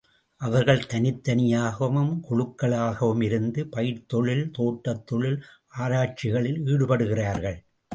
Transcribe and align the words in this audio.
அவர்கள் 0.41 0.87
தனித்தனியாகவும், 0.87 2.09
குழுக்களாகவும் 2.29 3.23
இருந்து, 3.23 3.69
பயிர்த்தொழில், 3.75 4.45
தோட்டத் 4.51 5.05
தொழில் 5.05 5.41
ஆராய்ச்சிகளில் 5.79 6.61
ஈடுபடுகிறார்கள். 6.65 7.59